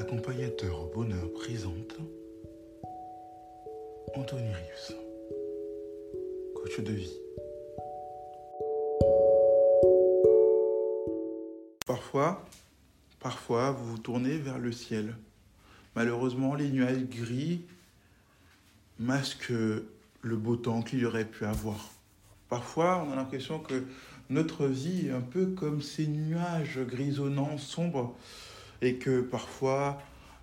[0.00, 1.98] Accompagnateur au bonheur présente
[4.14, 4.94] Anthony Rius,
[6.54, 7.12] coach de vie.
[11.86, 12.42] Parfois,
[13.18, 15.14] parfois, vous vous tournez vers le ciel.
[15.94, 17.60] Malheureusement, les nuages gris
[18.98, 19.52] masquent
[20.22, 21.90] le beau temps qu'il y aurait pu avoir.
[22.48, 23.84] Parfois, on a l'impression que
[24.30, 28.16] notre vie est un peu comme ces nuages grisonnants, sombres,
[28.82, 30.00] et que parfois,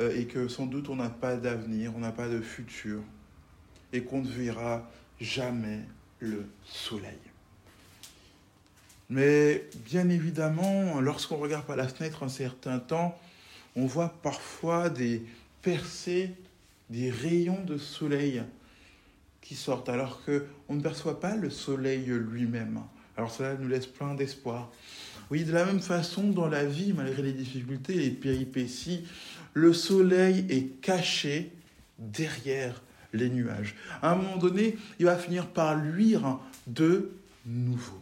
[0.00, 3.00] euh, et que sans doute on n'a pas d'avenir, on n'a pas de futur,
[3.92, 4.88] et qu'on ne verra
[5.20, 5.80] jamais
[6.20, 7.18] le soleil.
[9.08, 13.18] Mais bien évidemment, lorsqu'on regarde par la fenêtre un certain temps,
[13.74, 15.22] on voit parfois des
[15.62, 16.30] percées,
[16.90, 18.42] des rayons de soleil
[19.40, 22.82] qui sortent, alors qu'on ne perçoit pas le soleil lui-même.
[23.16, 24.70] Alors cela nous laisse plein d'espoir.
[25.30, 29.04] Oui, de la même façon, dans la vie, malgré les difficultés, les péripéties,
[29.54, 31.52] le soleil est caché
[31.98, 32.82] derrière
[33.12, 33.76] les nuages.
[34.02, 37.10] À un moment donné, il va finir par luire de
[37.46, 38.00] nouveau.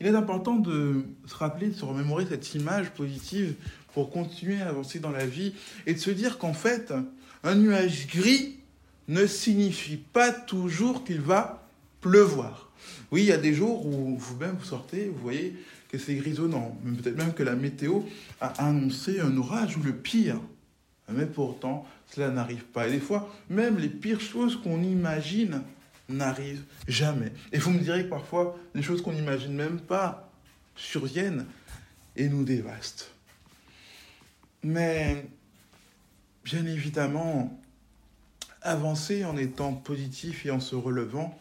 [0.00, 3.54] Il est important de se rappeler, de se remémorer cette image positive
[3.94, 5.54] pour continuer à avancer dans la vie
[5.86, 6.92] et de se dire qu'en fait,
[7.42, 8.56] un nuage gris
[9.08, 11.66] ne signifie pas toujours qu'il va
[12.02, 12.65] pleuvoir.
[13.10, 15.56] Oui, il y a des jours où vous-même vous sortez, vous voyez
[15.88, 18.00] que c'est grisonnant, peut-être même que la météo
[18.40, 20.40] a annoncé un orage ou le pire.
[21.08, 22.88] Mais pourtant, cela n'arrive pas.
[22.88, 25.62] Et des fois, même les pires choses qu'on imagine
[26.08, 27.32] n'arrivent jamais.
[27.52, 30.30] Et vous me direz que parfois, les choses qu'on n'imagine même pas
[30.74, 31.46] surviennent
[32.16, 33.10] et nous dévastent.
[34.62, 35.26] Mais,
[36.44, 37.60] bien évidemment,
[38.62, 41.38] avancer en étant positif et en se relevant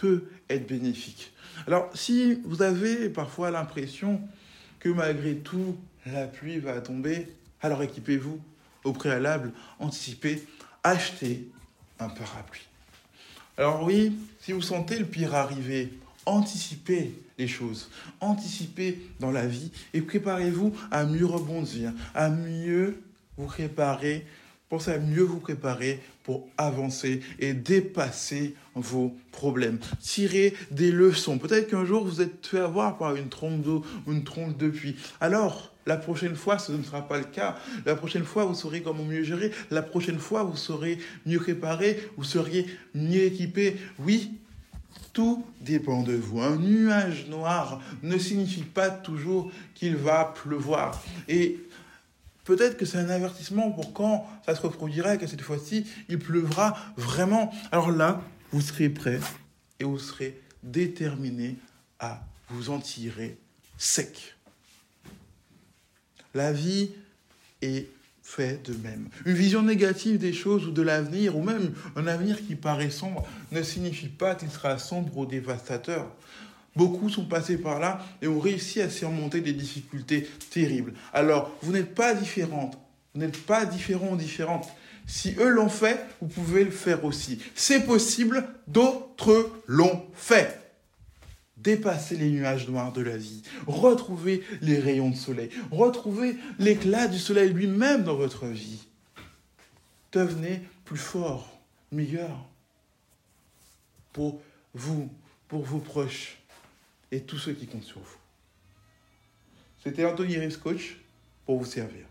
[0.00, 1.32] peut être bénéfique.
[1.66, 4.20] Alors, si vous avez parfois l'impression
[4.78, 5.76] que malgré tout,
[6.06, 7.28] la pluie va tomber,
[7.60, 8.40] alors équipez-vous
[8.84, 10.42] au préalable, anticipez,
[10.84, 11.48] achetez
[11.98, 12.66] un parapluie.
[13.56, 15.92] Alors oui, si vous sentez le pire arriver,
[16.26, 23.02] anticipez les choses, anticipez dans la vie et préparez-vous à mieux rebondir, à mieux
[23.36, 24.24] vous préparer,
[24.68, 29.78] pensez à mieux vous préparer pour avancer et dépasser vos problèmes.
[30.00, 31.38] Tirez des leçons.
[31.38, 34.68] Peut-être qu'un jour vous êtes fait avoir par une trompe d'eau ou une trompe de
[34.68, 34.96] pluie.
[35.20, 37.56] Alors, la prochaine fois, ce ne sera pas le cas.
[37.86, 39.52] La prochaine fois, vous saurez comment mieux gérer.
[39.70, 43.78] La prochaine fois, vous serez mieux préparé, vous seriez mieux équipé.
[43.98, 44.32] Oui,
[45.14, 46.42] tout dépend de vous.
[46.42, 51.02] Un nuage noir ne signifie pas toujours qu'il va pleuvoir.
[51.26, 51.58] Et
[52.48, 56.18] peut-être que c'est un avertissement pour quand ça se reproduira et que cette fois-ci, il
[56.18, 57.52] pleuvra vraiment.
[57.70, 58.22] Alors là,
[58.52, 59.20] vous serez prêt
[59.78, 61.56] et vous serez déterminé
[61.98, 63.36] à vous en tirer
[63.76, 64.34] sec.
[66.32, 66.92] La vie
[67.60, 67.86] est
[68.22, 69.10] faite de même.
[69.26, 73.28] Une vision négative des choses ou de l'avenir, ou même un avenir qui paraît sombre,
[73.52, 76.10] ne signifie pas qu'il sera sombre ou dévastateur.
[76.78, 80.94] Beaucoup sont passés par là et ont réussi à surmonter des difficultés terribles.
[81.12, 82.78] Alors, vous n'êtes pas différente,
[83.12, 84.68] vous n'êtes pas différent ou différente.
[85.04, 87.40] Si eux l'ont fait, vous pouvez le faire aussi.
[87.56, 90.60] C'est possible, d'autres l'ont fait
[91.56, 97.18] dépasser les nuages noirs de la vie, retrouver les rayons de soleil, retrouver l'éclat du
[97.18, 98.86] soleil lui-même dans votre vie.
[100.12, 101.58] Devenez plus fort,
[101.90, 102.46] meilleur
[104.12, 104.40] pour
[104.74, 105.10] vous,
[105.48, 106.38] pour vos proches
[107.10, 108.18] et tous ceux qui comptent sur vous.
[109.82, 110.96] C'était Anthony Rives, coach,
[111.46, 112.04] pour vous servir.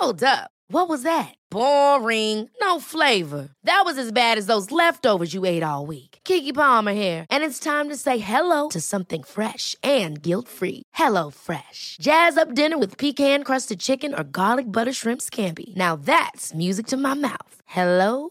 [0.00, 0.50] Hold up.
[0.70, 1.34] What was that?
[1.50, 2.50] Boring.
[2.60, 3.48] No flavor.
[3.64, 6.18] That was as bad as those leftovers you ate all week.
[6.24, 10.82] Kiki Palmer here, and it's time to say hello to something fresh and guilt-free.
[10.94, 11.96] Hello Fresh.
[12.00, 15.74] Jazz up dinner with pecan-crusted chicken or garlic butter shrimp scampi.
[15.74, 17.62] Now that's music to my mouth.
[17.66, 18.30] Hello